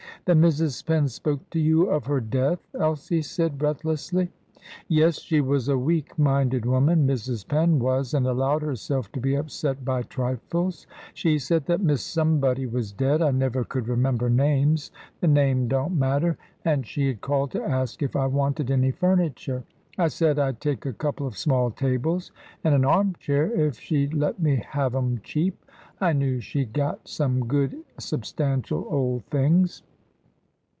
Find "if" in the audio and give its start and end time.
18.03-18.15, 23.51-23.79